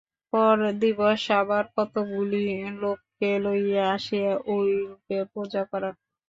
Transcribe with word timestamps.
পরদিবস 0.33 1.23
আবার 1.41 1.63
কতকগুলি 1.75 2.43
লোককে 2.81 3.29
লইয়া 3.43 3.85
আসিয়া 3.95 4.31
ঐরূপে 4.47 5.17
পূজা 5.31 5.63
করা। 5.71 5.89